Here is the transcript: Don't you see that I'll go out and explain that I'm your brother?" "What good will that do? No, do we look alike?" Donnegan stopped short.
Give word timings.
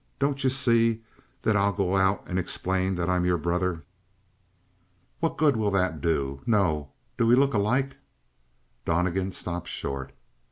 Don't 0.17 0.43
you 0.43 0.49
see 0.49 1.03
that 1.43 1.55
I'll 1.55 1.73
go 1.73 1.95
out 1.95 2.23
and 2.27 2.39
explain 2.39 2.95
that 2.95 3.07
I'm 3.07 3.23
your 3.23 3.37
brother?" 3.37 3.83
"What 5.19 5.37
good 5.37 5.55
will 5.55 5.69
that 5.69 6.01
do? 6.01 6.41
No, 6.47 6.89
do 7.19 7.27
we 7.27 7.35
look 7.35 7.53
alike?" 7.53 7.97
Donnegan 8.83 9.31
stopped 9.31 9.67
short. 9.67 10.11